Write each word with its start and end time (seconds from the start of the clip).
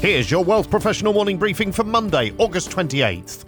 Here's 0.00 0.30
your 0.30 0.44
Wealth 0.44 0.70
Professional 0.70 1.12
Morning 1.12 1.38
Briefing 1.38 1.72
for 1.72 1.82
Monday, 1.82 2.32
August 2.38 2.70
28th. 2.70 3.47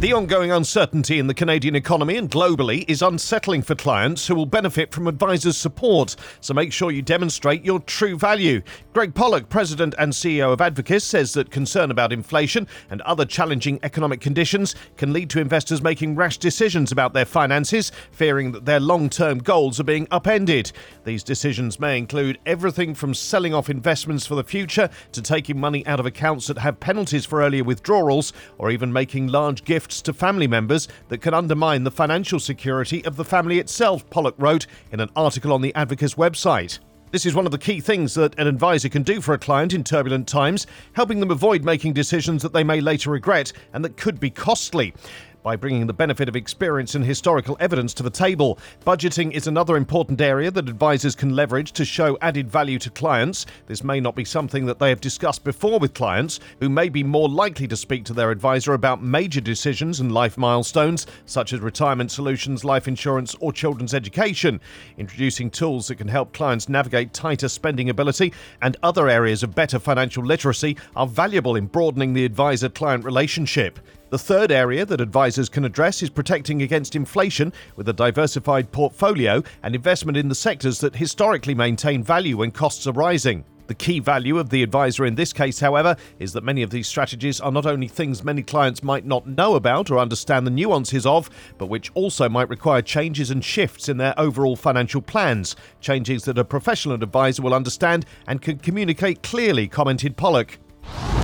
The 0.00 0.14
ongoing 0.14 0.50
uncertainty 0.50 1.18
in 1.18 1.26
the 1.26 1.34
Canadian 1.34 1.76
economy 1.76 2.16
and 2.16 2.30
globally 2.30 2.88
is 2.88 3.02
unsettling 3.02 3.60
for 3.60 3.74
clients 3.74 4.26
who 4.26 4.34
will 4.34 4.46
benefit 4.46 4.94
from 4.94 5.06
advisors' 5.06 5.58
support, 5.58 6.16
so 6.40 6.54
make 6.54 6.72
sure 6.72 6.90
you 6.90 7.02
demonstrate 7.02 7.62
your 7.66 7.80
true 7.80 8.16
value. 8.16 8.62
Greg 8.94 9.14
Pollock, 9.14 9.50
President 9.50 9.94
and 9.98 10.10
CEO 10.10 10.54
of 10.54 10.60
Advocis, 10.60 11.02
says 11.02 11.34
that 11.34 11.50
concern 11.50 11.90
about 11.90 12.14
inflation 12.14 12.66
and 12.88 13.02
other 13.02 13.26
challenging 13.26 13.78
economic 13.82 14.22
conditions 14.22 14.74
can 14.96 15.12
lead 15.12 15.28
to 15.28 15.38
investors 15.38 15.82
making 15.82 16.16
rash 16.16 16.38
decisions 16.38 16.92
about 16.92 17.12
their 17.12 17.26
finances, 17.26 17.92
fearing 18.10 18.52
that 18.52 18.64
their 18.64 18.80
long 18.80 19.10
term 19.10 19.36
goals 19.36 19.78
are 19.78 19.84
being 19.84 20.08
upended. 20.10 20.72
These 21.04 21.24
decisions 21.24 21.78
may 21.78 21.98
include 21.98 22.38
everything 22.46 22.94
from 22.94 23.12
selling 23.12 23.52
off 23.52 23.68
investments 23.68 24.24
for 24.24 24.34
the 24.34 24.44
future 24.44 24.88
to 25.12 25.20
taking 25.20 25.60
money 25.60 25.86
out 25.86 26.00
of 26.00 26.06
accounts 26.06 26.46
that 26.46 26.56
have 26.56 26.80
penalties 26.80 27.26
for 27.26 27.42
earlier 27.42 27.64
withdrawals, 27.64 28.32
or 28.56 28.70
even 28.70 28.94
making 28.94 29.26
large 29.26 29.62
gifts 29.62 29.89
gifts 29.90 30.02
to 30.02 30.12
family 30.12 30.46
members 30.46 30.86
that 31.08 31.20
can 31.20 31.34
undermine 31.34 31.82
the 31.82 31.90
financial 31.90 32.38
security 32.38 33.04
of 33.04 33.16
the 33.16 33.24
family 33.24 33.58
itself, 33.58 34.08
Pollock 34.08 34.36
wrote 34.38 34.68
in 34.92 35.00
an 35.00 35.10
article 35.16 35.52
on 35.52 35.62
the 35.62 35.72
Advocis 35.72 36.14
website. 36.14 36.78
This 37.10 37.26
is 37.26 37.34
one 37.34 37.44
of 37.44 37.50
the 37.50 37.58
key 37.58 37.80
things 37.80 38.14
that 38.14 38.38
an 38.38 38.46
advisor 38.46 38.88
can 38.88 39.02
do 39.02 39.20
for 39.20 39.34
a 39.34 39.38
client 39.38 39.74
in 39.74 39.82
turbulent 39.82 40.28
times, 40.28 40.68
helping 40.92 41.18
them 41.18 41.32
avoid 41.32 41.64
making 41.64 41.92
decisions 41.92 42.40
that 42.44 42.52
they 42.52 42.62
may 42.62 42.80
later 42.80 43.10
regret 43.10 43.52
and 43.72 43.84
that 43.84 43.96
could 43.96 44.20
be 44.20 44.30
costly 44.30 44.94
by 45.42 45.56
bringing 45.56 45.86
the 45.86 45.92
benefit 45.92 46.28
of 46.28 46.36
experience 46.36 46.94
and 46.94 47.04
historical 47.04 47.56
evidence 47.60 47.94
to 47.94 48.02
the 48.02 48.10
table. 48.10 48.58
Budgeting 48.84 49.32
is 49.32 49.46
another 49.46 49.76
important 49.76 50.20
area 50.20 50.50
that 50.50 50.68
advisors 50.68 51.14
can 51.14 51.34
leverage 51.34 51.72
to 51.72 51.84
show 51.84 52.18
added 52.20 52.50
value 52.50 52.78
to 52.78 52.90
clients. 52.90 53.46
This 53.66 53.84
may 53.84 54.00
not 54.00 54.14
be 54.14 54.24
something 54.24 54.66
that 54.66 54.78
they 54.78 54.88
have 54.88 55.00
discussed 55.00 55.44
before 55.44 55.78
with 55.78 55.94
clients, 55.94 56.40
who 56.60 56.68
may 56.68 56.88
be 56.88 57.02
more 57.02 57.28
likely 57.28 57.66
to 57.68 57.76
speak 57.76 58.04
to 58.04 58.12
their 58.12 58.30
advisor 58.30 58.74
about 58.74 59.02
major 59.02 59.40
decisions 59.40 60.00
and 60.00 60.12
life 60.12 60.36
milestones, 60.36 61.06
such 61.26 61.52
as 61.52 61.60
retirement 61.60 62.10
solutions, 62.10 62.64
life 62.64 62.88
insurance, 62.88 63.34
or 63.40 63.52
children's 63.52 63.94
education. 63.94 64.60
Introducing 64.98 65.50
tools 65.50 65.88
that 65.88 65.96
can 65.96 66.08
help 66.08 66.32
clients 66.32 66.68
navigate 66.68 67.12
tighter 67.12 67.48
spending 67.48 67.90
ability 67.90 68.32
and 68.62 68.76
other 68.82 69.08
areas 69.08 69.42
of 69.42 69.54
better 69.54 69.78
financial 69.78 70.24
literacy 70.24 70.76
are 70.96 71.06
valuable 71.06 71.56
in 71.56 71.66
broadening 71.66 72.12
the 72.12 72.24
advisor 72.24 72.68
client 72.68 73.04
relationship. 73.04 73.78
The 74.10 74.18
third 74.18 74.50
area 74.50 74.84
that 74.86 75.00
advisors 75.00 75.48
can 75.48 75.64
address 75.64 76.02
is 76.02 76.10
protecting 76.10 76.62
against 76.62 76.96
inflation 76.96 77.52
with 77.76 77.88
a 77.88 77.92
diversified 77.92 78.72
portfolio 78.72 79.40
and 79.62 79.72
investment 79.72 80.18
in 80.18 80.28
the 80.28 80.34
sectors 80.34 80.80
that 80.80 80.96
historically 80.96 81.54
maintain 81.54 82.02
value 82.02 82.38
when 82.38 82.50
costs 82.50 82.88
are 82.88 82.92
rising. 82.92 83.44
The 83.68 83.74
key 83.74 84.00
value 84.00 84.38
of 84.40 84.50
the 84.50 84.64
advisor 84.64 85.06
in 85.06 85.14
this 85.14 85.32
case, 85.32 85.60
however, 85.60 85.94
is 86.18 86.32
that 86.32 86.42
many 86.42 86.64
of 86.64 86.70
these 86.70 86.88
strategies 86.88 87.40
are 87.40 87.52
not 87.52 87.66
only 87.66 87.86
things 87.86 88.24
many 88.24 88.42
clients 88.42 88.82
might 88.82 89.06
not 89.06 89.28
know 89.28 89.54
about 89.54 89.92
or 89.92 89.98
understand 89.98 90.44
the 90.44 90.50
nuances 90.50 91.06
of, 91.06 91.30
but 91.56 91.68
which 91.68 91.92
also 91.94 92.28
might 92.28 92.48
require 92.48 92.82
changes 92.82 93.30
and 93.30 93.44
shifts 93.44 93.88
in 93.88 93.96
their 93.96 94.18
overall 94.18 94.56
financial 94.56 95.00
plans, 95.00 95.54
changes 95.80 96.24
that 96.24 96.36
a 96.36 96.44
professional 96.44 96.96
advisor 96.96 97.42
will 97.42 97.54
understand 97.54 98.04
and 98.26 98.42
can 98.42 98.58
communicate 98.58 99.22
clearly, 99.22 99.68
commented 99.68 100.16
Pollock. 100.16 100.58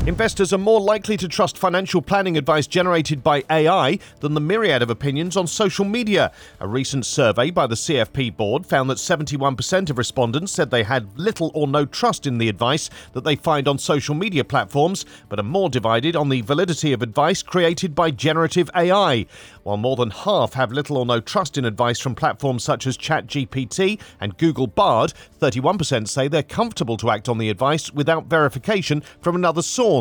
Investors 0.07 0.53
are 0.53 0.59
more 0.59 0.81
likely 0.81 1.17
to 1.17 1.27
trust 1.27 1.59
financial 1.59 2.01
planning 2.01 2.39
advice 2.39 2.69
generated 2.69 3.25
by 3.25 3.43
AI 3.51 3.99
than 4.21 4.35
the 4.35 4.41
myriad 4.41 4.81
of 4.81 4.89
opinions 4.89 5.37
on 5.37 5.49
social 5.49 5.85
media. 5.85 6.31
A 6.61 6.69
recent 6.69 7.05
survey 7.05 7.51
by 7.51 7.67
the 7.67 7.75
CFP 7.75 8.37
board 8.37 8.65
found 8.65 8.89
that 8.89 8.99
71% 8.99 9.91
of 9.91 9.99
respondents 9.99 10.53
said 10.53 10.71
they 10.71 10.84
had 10.84 11.19
little 11.19 11.51
or 11.55 11.67
no 11.67 11.84
trust 11.84 12.25
in 12.25 12.39
the 12.39 12.49
advice 12.49 12.89
that 13.15 13.25
they 13.25 13.34
find 13.34 13.67
on 13.67 13.79
social 13.81 14.15
media 14.15 14.45
platforms, 14.45 15.05
but 15.29 15.41
are 15.41 15.43
more 15.43 15.69
divided 15.69 16.15
on 16.15 16.29
the 16.29 16.43
validity 16.43 16.93
of 16.93 17.03
advice 17.03 17.43
created 17.43 17.93
by 17.93 18.12
generative 18.12 18.71
AI. 18.77 19.27
While 19.65 19.77
more 19.77 19.97
than 19.97 20.11
half 20.11 20.53
have 20.53 20.71
little 20.71 20.99
or 20.99 21.07
no 21.07 21.19
trust 21.19 21.59
in 21.59 21.65
advice 21.65 21.99
from 21.99 22.15
platforms 22.15 22.62
such 22.62 22.87
as 22.87 22.97
ChatGPT 22.97 24.00
and 24.21 24.38
Google 24.38 24.69
Bard, 24.69 25.15
31% 25.41 26.06
say 26.06 26.28
they're 26.28 26.44
comfortable 26.44 26.97
to 26.99 27.11
act 27.11 27.28
on 27.28 27.38
the 27.38 27.50
advice 27.50 27.93
without 27.93 28.27
verification 28.27 29.03
from 29.21 29.34
another 29.34 29.62
source 29.62 29.96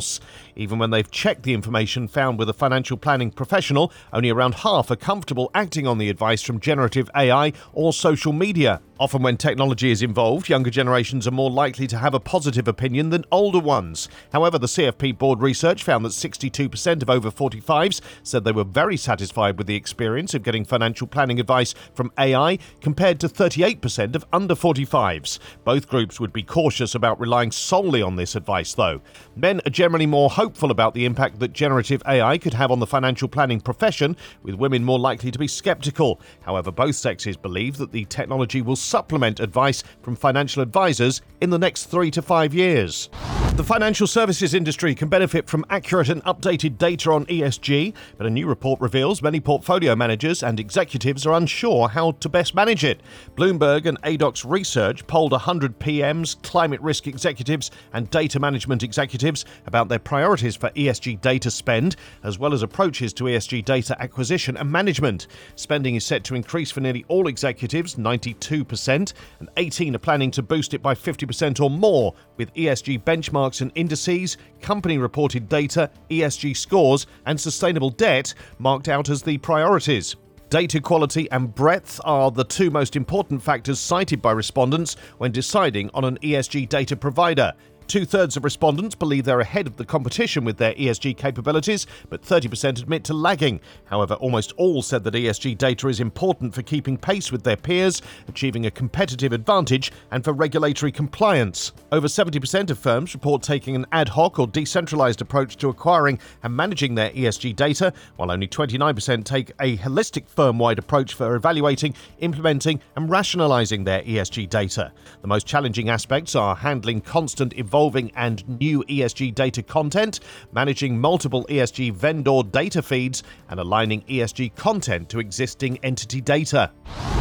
Even 0.56 0.80
when 0.80 0.90
they've 0.90 1.10
checked 1.10 1.44
the 1.44 1.54
information 1.54 2.08
found 2.08 2.40
with 2.40 2.50
a 2.50 2.54
financial 2.54 2.98
planning 2.98 3.32
professional, 3.32 3.92
only 4.12 4.30
around 4.30 4.56
half 4.56 4.92
are 4.92 4.96
comfortable 4.96 5.52
acting 5.54 5.88
on 5.88 5.98
the 5.98 6.10
advice 6.10 6.42
from 6.42 6.60
generative 6.60 7.10
AI 7.16 7.54
or 7.74 7.94
social 7.94 8.34
media. 8.34 8.82
Often, 8.98 9.24
when 9.24 9.36
technology 9.36 9.92
is 9.92 10.02
involved, 10.02 10.48
younger 10.48 10.70
generations 10.70 11.28
are 11.28 11.32
more 11.32 11.52
likely 11.52 11.86
to 11.86 11.98
have 11.98 12.14
a 12.14 12.20
positive 12.20 12.66
opinion 12.66 13.10
than 13.10 13.26
older 13.30 13.60
ones. 13.60 14.08
However, 14.32 14.58
the 14.58 14.68
CFP 14.68 15.18
board 15.18 15.42
research 15.42 15.84
found 15.84 16.06
that 16.06 16.14
62% 16.14 17.02
of 17.02 17.10
over 17.10 17.30
45s 17.30 18.00
said 18.24 18.46
they 18.46 18.54
were 18.54 18.64
very 18.64 18.96
satisfied 18.96 19.58
with 19.58 19.68
the 19.68 19.76
experience 19.76 20.34
of 20.34 20.44
getting 20.44 20.64
financial 20.64 21.08
planning 21.08 21.42
advice 21.42 21.76
from 21.94 22.10
AI, 22.18 22.58
compared 22.80 23.20
to 23.20 23.28
38% 23.28 24.16
of 24.16 24.24
under 24.32 24.56
45s. 24.56 25.40
Both 25.66 25.90
groups 25.90 26.22
would 26.22 26.32
be 26.32 26.44
cautious 26.44 26.96
about 26.96 27.20
relying 27.20 27.52
solely 27.52 28.02
on 28.02 28.16
this 28.16 28.34
advice, 28.34 28.76
though. 28.76 29.02
Men 29.36 29.60
are 29.66 29.72
generally 29.72 30.06
more 30.06 30.30
hopeful 30.30 30.72
about 30.72 30.94
the 30.94 31.04
impact 31.04 31.40
that 31.40 31.52
generative 31.52 32.02
AI 32.08 32.38
could 32.38 32.54
have 32.54 32.72
on 32.72 32.80
the 32.80 32.88
financial 32.88 33.28
planning 33.28 33.60
profession, 33.60 34.16
with 34.42 34.56
women 34.56 34.86
more 34.86 35.00
likely 35.00 35.32
to 35.32 35.40
be 35.40 35.50
skeptical. 35.50 36.22
However, 36.44 36.72
both 36.72 36.96
sexes 36.96 37.36
believe 37.36 37.76
that 37.76 37.92
the 37.92 38.06
technology 38.06 38.62
will 38.62 38.78
supplement 38.86 39.40
advice 39.40 39.84
from 40.02 40.16
financial 40.16 40.62
advisors 40.62 41.22
in 41.42 41.50
the 41.50 41.60
next 41.60 41.86
three 41.86 42.12
to 42.12 42.22
five 42.22 42.54
years. 42.54 43.10
The 43.56 43.64
financial 43.64 44.06
services 44.06 44.54
industry 44.54 44.94
can 44.94 45.08
benefit 45.08 45.48
from 45.48 45.64
accurate 45.70 46.10
and 46.10 46.22
updated 46.26 46.78
data 46.78 47.10
on 47.14 47.26
ESG, 47.28 47.94
but 48.18 48.28
a 48.28 48.30
new 48.30 48.48
report 48.48 48.82
reveals 48.82 49.22
many 49.22 49.40
portfolio 49.40 49.96
managers 49.96 50.44
and 50.44 50.60
executives 50.60 51.26
are 51.26 51.36
unsure 51.36 51.88
how 51.88 52.12
to 52.12 52.28
best 52.28 52.54
manage 52.54 52.84
it. 52.84 53.00
Bloomberg 53.38 53.86
and 53.86 54.00
ADOX 54.02 54.44
Research 54.46 55.08
polled 55.08 55.32
100 55.32 55.80
PMs, 55.80 56.42
climate 56.44 56.82
risk 56.82 57.08
executives, 57.08 57.72
and 57.94 58.10
data 58.10 58.42
management 58.42 58.84
executives 58.84 59.46
about 59.68 59.88
their 59.88 60.00
priorities 60.00 60.58
for 60.58 60.70
ESG 60.72 61.22
data 61.22 61.50
spend, 61.50 61.96
as 62.24 62.38
well 62.38 62.54
as 62.54 62.62
approaches 62.62 63.14
to 63.14 63.24
ESG 63.24 63.64
data 63.64 63.96
acquisition 64.02 64.58
and 64.58 64.70
management. 64.70 65.28
Spending 65.56 65.96
is 65.96 66.06
set 66.06 66.26
to 66.26 66.36
increase 66.36 66.72
for 66.72 66.82
nearly 66.82 67.06
all 67.08 67.30
executives, 67.30 67.96
92%, 67.96 69.14
and 69.40 69.50
18 69.56 69.96
are 69.96 70.00
planning 70.00 70.30
to 70.32 70.44
boost 70.44 70.74
it 70.74 70.82
by 70.82 70.94
50% 70.94 71.62
or 71.62 71.70
more, 71.70 72.14
with 72.36 72.54
ESG 72.56 73.02
benchmarks 73.06 73.45
benchmarks 73.46 73.62
and 73.62 73.72
indices, 73.76 74.38
company 74.62 74.98
reported 74.98 75.50
data, 75.50 75.90
ESG 76.10 76.56
scores, 76.56 77.08
and 77.26 77.40
sustainable 77.40 77.90
debt 77.90 78.34
marked 78.60 78.88
out 78.88 79.10
as 79.10 79.22
the 79.22 79.38
priorities. 79.40 80.16
Data 80.50 80.80
quality 80.80 81.30
and 81.32 81.54
breadth 81.54 82.00
are 82.06 82.32
the 82.32 82.44
two 82.44 82.70
most 82.70 82.96
important 82.96 83.42
factors 83.42 83.80
cited 83.80 84.22
by 84.22 84.32
respondents 84.32 84.96
when 85.18 85.32
deciding 85.32 85.90
on 85.94 86.06
an 86.06 86.18
ESG 86.20 86.70
data 86.70 86.96
provider. 86.96 87.52
Two 87.88 88.04
thirds 88.04 88.36
of 88.36 88.44
respondents 88.44 88.96
believe 88.96 89.26
they're 89.26 89.40
ahead 89.40 89.68
of 89.68 89.78
the 89.78 89.86
competition 89.86 90.44
with 90.44 90.58
their 90.58 90.74
ESG 90.74 91.16
capabilities, 91.18 91.86
but 92.10 92.24
30% 92.24 92.82
admit 92.82 93.04
to 93.04 93.14
lagging. 93.14 93.60
However, 93.86 94.16
almost 94.16 94.54
all 94.54 94.82
said 94.82 95.04
that 95.04 95.14
ESG 95.14 95.56
data 95.58 95.88
is 95.88 96.00
important 96.00 96.54
for 96.56 96.64
keeping 96.64 96.98
pace 96.98 97.32
with 97.32 97.44
their 97.44 97.56
peers, 97.56 98.02
achieving 98.28 98.66
a 98.66 98.72
competitive 98.72 99.34
advantage, 99.34 99.92
and 100.12 100.24
for 100.24 100.34
regulatory 100.34 100.92
compliance. 100.92 101.74
Over 101.92 102.08
70% 102.08 102.72
of 102.72 102.80
firms 102.80 103.14
report 103.14 103.44
taking 103.44 103.76
an 103.76 103.86
ad 103.92 104.10
hoc 104.10 104.40
or 104.40 104.48
decentralized 104.48 105.22
approach 105.22 105.56
to 105.58 105.70
acquiring 105.70 106.20
and 106.42 106.56
managing 106.56 106.96
their 106.96 107.12
ESG 107.12 107.56
data, 107.56 107.94
while 108.16 108.32
only 108.32 108.48
29% 108.48 109.24
take 109.24 109.52
a 109.62 109.78
holistic 109.78 110.28
firm 110.28 110.58
wide 110.58 110.80
approach 110.80 111.14
for 111.14 111.36
evaluating, 111.36 111.94
implementing, 112.18 112.82
and 112.96 113.12
rationalizing 113.12 113.84
their 113.84 114.02
ESG 114.02 114.50
data. 114.50 114.92
The 115.22 115.28
most 115.28 115.46
challenging 115.46 115.90
aspects 115.90 116.36
are 116.36 116.56
handling 116.56 117.02
constant 117.02 117.54
evolving 117.76 118.10
and 118.16 118.48
new 118.62 118.86
ESG 118.86 119.36
data 119.36 119.62
content, 119.62 120.22
managing 120.54 120.98
multiple 120.98 121.46
ESG 121.50 121.92
vendor 121.92 122.42
data 122.42 122.82
feeds, 122.82 123.22
and 123.50 123.60
aligning 123.60 124.02
ESG 124.04 124.56
content 124.56 125.10
to 125.10 125.20
existing 125.20 125.78
entity 125.84 126.22
data. 126.22 126.72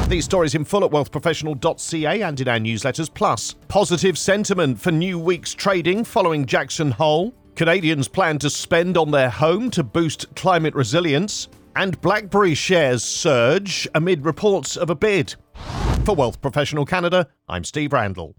These 0.07 0.25
stories 0.25 0.55
in 0.55 0.65
full 0.65 0.85
at 0.85 0.93
wealthprofessional.ca 0.93 2.23
and 2.23 2.41
in 2.41 2.47
our 2.47 2.61
newsletters. 2.61 3.13
Plus, 3.13 3.57
positive 3.67 4.17
sentiment 4.17 4.81
for 4.81 4.93
new 4.93 5.19
week's 5.19 5.53
trading 5.55 6.05
following 6.05 6.47
Jackson 6.47 6.93
Hole. 6.93 7.35
Canadians 7.57 8.07
plan 8.07 8.39
to 8.39 8.49
spend 8.49 8.97
on 8.97 9.11
their 9.11 9.31
home 9.31 9.71
to 9.73 9.83
boost 9.83 10.33
climate 10.37 10.77
resilience. 10.77 11.49
And 11.75 12.01
BlackBerry 12.01 12.55
shares 12.55 13.03
surge 13.03 13.89
amid 13.97 14.25
reports 14.25 14.77
of 14.77 14.89
a 14.89 14.95
bid. 14.95 15.35
For 16.05 16.15
Wealth 16.15 16.41
Professional 16.41 16.85
Canada, 16.85 17.27
I'm 17.49 17.65
Steve 17.65 17.93
Randall. 17.93 18.37